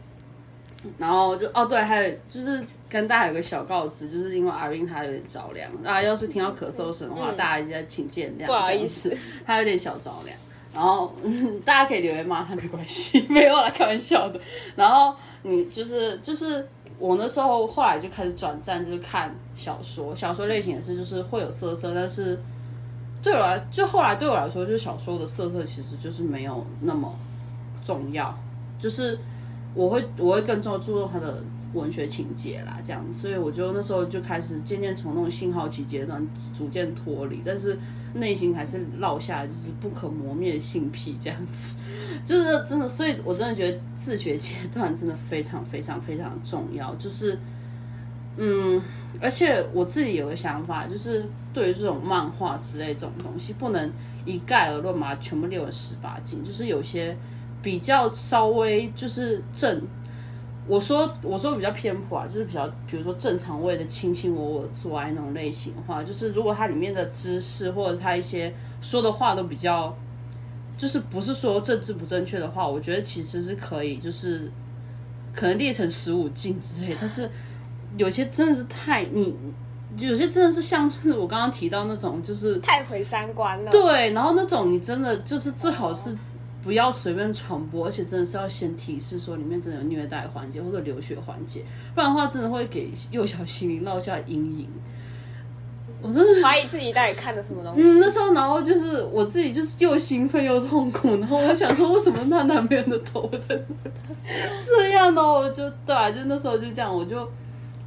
[0.97, 2.63] 然后就哦对，还有就是。
[2.89, 8.45] 跟大家有个小告知，就是因为阿斌他有点着凉，大家要是听到咳嗽声的话，嗯大家再请见谅。
[8.45, 9.15] 不好意思
[9.45, 10.37] 他有点小着凉。
[10.73, 11.13] 然后
[11.63, 14.39] 大家可以留言骂他没关系，没有啦，开玩笑的。
[14.75, 16.67] 然后你就是就是
[16.99, 22.37] 我那时候后来就开始转战，就是看小说，小说类型也是就是会有色色，但是
[23.23, 27.17] 对我来就后来对我来说，就是小说的色色其实就是没有那么
[27.81, 28.37] 重要，
[28.77, 29.17] 就是
[29.73, 31.41] 我会我会更重注重它的
[31.75, 36.25] 文学情节啦，这样，所以我就那时候就开始渐渐从那种性好奇阶段
[36.57, 37.77] 逐渐脱离，但是
[38.13, 41.75] 内心还是落下就是不可磨灭的性癖这样子，
[42.25, 47.37] 就是真的，所以我真的觉得自学阶段真的非常非常非常重要，就是
[48.37, 48.81] 嗯，
[49.21, 53.91] 而且我自己有个想法，就是对于这种漫画之类这种东西，不能
[54.23, 57.15] 一概而论嘛全部列为十八禁，就是有些
[57.61, 59.81] 比较稍微就是正。
[60.67, 68.51] 我说我说比较偏颇啊，就是比较比如说正常位的卿卿我我做爱那种类型的话，就是如果它里面的知识或者它一些
[68.81, 69.95] 说的话都比较，
[70.75, 74.51] 就是不是说政治不正确的话，我觉得其实是可以，就是
[75.33, 76.95] 可能列成十五禁之类。
[76.99, 77.29] 但是
[77.97, 79.35] 有些真的是太你，
[79.99, 83.69] 有些真的是像是我刚刚提到那种，就是太毁三观了。
[83.69, 86.15] 对，然后那种你真的就是最好是。
[86.65, 91.61] 不要随便传播，而且真的是要先提示说里面真的有虐待环节或者流血环节，
[91.93, 94.67] 不然的话真的会给幼小心灵落下阴影。
[96.01, 97.83] 我真的怀疑自己到底看的什么东西。
[97.83, 103.63] 嗯，那时候然后就是我自己就是又兴奋又痛苦，然后我想说为什么她男朋友的头在
[104.59, 105.21] 这样呢？
[105.21, 107.29] 我就对啊，就那时候就这样，我就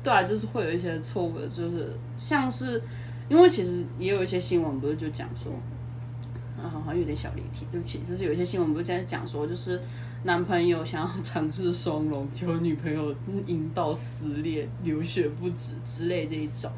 [0.05, 2.81] 对啊，就是会有一些错误的，就是像是
[3.29, 5.51] 因为其实也有一些新闻不是就讲说。
[6.59, 8.01] 啊，好像有点小离题，对不起。
[8.01, 9.81] 就是有一些新闻不是在讲说，就是
[10.25, 13.15] 男朋友想要尝试双龙，结果女朋友
[13.47, 16.71] 阴道撕裂、流血不止之类这一种。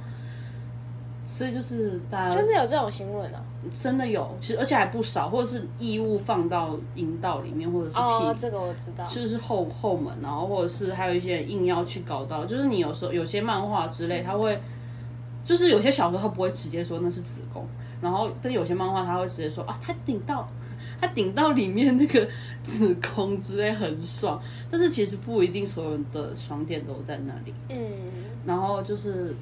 [1.27, 3.41] 所以就是大家真的有这种新闻啊？
[3.73, 14.61] 真的有，其实而且还不少，或者是异物放到阴道里面，或者是哦，这个我知道，就是后后门，然后或者是还有一些硬要去搞到，就是你有时候有些漫画之类，他会，
[15.45, 17.67] 就是有些小说他不会直接说那是子宫。
[18.01, 20.49] 然后，但有些漫画他会直接说啊，他顶到，
[20.99, 22.27] 他顶到里面那个
[22.65, 27.53] 子宫之类很爽，但是其实不一定所有的爽点都在那里。
[27.69, 27.77] 嗯，
[28.47, 29.37] 然后就是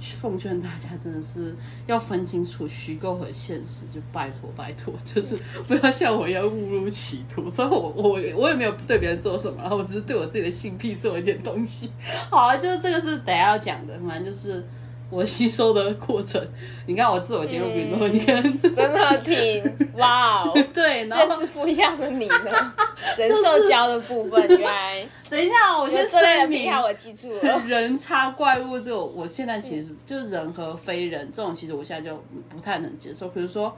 [0.00, 1.54] 奉劝大家，真的是
[1.86, 5.36] 要分清楚虚构和现实，就拜托拜托，就是
[5.66, 7.46] 不要像我一样误入歧途。
[7.50, 11.90] 所以我我我也没有对别人做什么，然后我只是对我自己的性癖做一点东西。
[12.30, 14.66] 好啊，就是这个是等下要讲的，反正就是。
[15.10, 16.40] 我吸收的过程，
[16.86, 18.42] 你看我自我揭露比多，你看
[18.74, 22.74] 真的挺哇哦， 对，然后是不一样的你呢，
[23.16, 33.28] 人兽交的部分，原来等一下，我先声明，我记住了，人差怪物这种，我现在其实就是人和非人这种，其实我现在就不太能接受。
[33.28, 33.74] 比如说，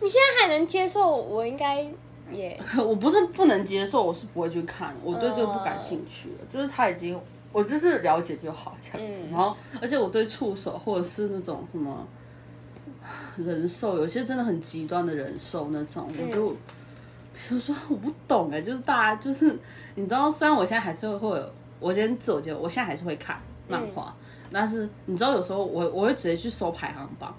[0.00, 1.84] 你现在还能接受，我应该
[2.30, 7.20] 也，我不是不能接受，我是不会去看，我对这个不感兴趣了，就是他已经。
[7.52, 12.06] 我就是了解就好这样子，然后而且我对触手或者是那种什么
[13.36, 16.50] 人兽，有些真的很极端的人兽那种，我就
[17.32, 19.58] 比如说我不懂哎，就是大家就是
[19.94, 24.14] 你知道，虽然我现在还是会有，我今天自我觉得我现在还是会看漫画，
[24.52, 27.34] 但是你知道有时候我我会直接去搜排行榜，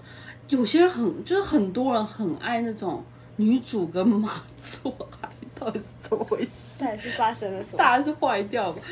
[0.48, 3.02] 有些人很就是很多人很爱那种
[3.36, 6.84] 女主跟马做爱，到底是怎么回事？
[6.84, 7.78] 到底是发生了什么？
[7.78, 8.82] 大家是坏掉吧？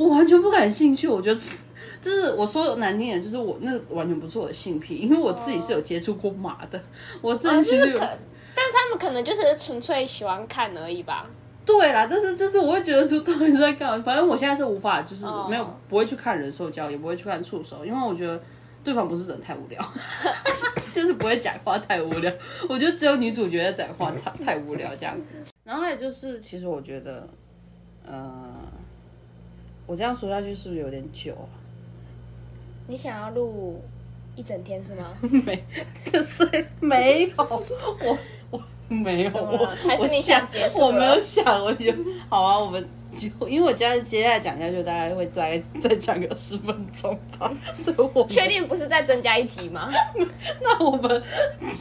[0.00, 1.38] 我完全不感兴趣，我觉得
[2.00, 6.80] 就是我说难听点，就是我那完全不是我的性癖，因为我自己是有接触过马的，
[7.20, 11.28] 我真是可，但是他们可能就是纯粹喜欢看而已吧。
[11.66, 14.02] 对啦，但是就是我会觉得说到底是在干嘛？
[14.02, 18.40] 反正我现在是无法，就是没有不会去看人兽交，也不会去看触手，因为我觉得
[18.82, 19.78] 对方不是人太无聊，
[20.94, 22.32] 就是不会讲话太无聊。
[22.70, 25.34] 我觉得只有女主角在讲话太太无聊这样子。
[25.62, 27.28] 然后还有就是，其实我觉得，
[28.06, 28.79] 呃。
[29.90, 31.50] 我这样说下去是不是有点久啊？
[32.86, 33.82] 你想要录
[34.36, 35.10] 一整天是吗？
[35.44, 35.64] 没，
[36.08, 38.16] 可是没有，我
[38.52, 40.78] 我没有，我还是你想结束？
[40.78, 41.92] 我没有想，我就
[42.28, 42.56] 好啊。
[42.56, 42.88] 我们
[43.18, 47.52] 就因为我接接下来讲下去，大概会再再讲个十分钟吧。
[47.74, 49.90] 所以我确定不是再增加一集吗？
[50.62, 51.20] 那我们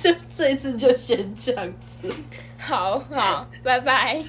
[0.02, 2.12] 就这一次就先这样子。
[2.58, 4.24] 好好，拜拜。